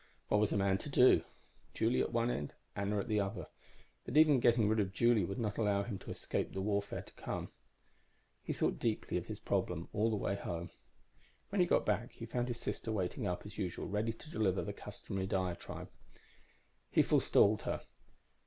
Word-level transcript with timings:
What 0.29 0.39
was 0.41 0.51
a 0.51 0.57
man 0.57 0.79
to 0.79 0.89
do? 0.89 1.21
Julie 1.75 2.01
at 2.01 2.11
one 2.11 2.31
end, 2.31 2.55
Anna 2.75 2.97
at 2.97 3.07
the 3.07 3.19
other. 3.19 3.45
But 4.03 4.17
even 4.17 4.39
getting 4.39 4.67
rid 4.67 4.79
of 4.79 4.91
Julie 4.91 5.23
would 5.25 5.37
not 5.37 5.59
allow 5.59 5.83
him 5.83 5.99
to 5.99 6.09
escape 6.09 6.53
the 6.53 6.61
warfare 6.63 7.03
to 7.03 7.13
come._ 7.13 7.49
He 8.43 8.51
thought 8.51 8.79
deeply 8.79 9.17
of 9.17 9.27
his 9.27 9.39
problem 9.39 9.89
all 9.93 10.09
the 10.09 10.15
way 10.15 10.33
home. 10.37 10.71
When 11.49 11.61
he 11.61 11.67
got 11.67 11.85
back, 11.85 12.13
he 12.13 12.25
found 12.25 12.47
his 12.47 12.59
sister 12.59 12.91
waiting 12.91 13.27
up, 13.27 13.43
as 13.45 13.59
usual, 13.59 13.87
ready 13.87 14.11
to 14.11 14.31
deliver 14.31 14.63
the 14.63 14.73
customary 14.73 15.27
diatribe. 15.27 15.91
_He 16.95 17.05
forestalled 17.05 17.61
her. 17.61 17.81